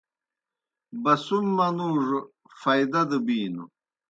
بَسُم 1.03 1.45
منُوڙوْ 1.57 2.21
فائدہ 2.61 3.01
دہ 3.09 3.17
بِینوْ۔ 3.25 3.63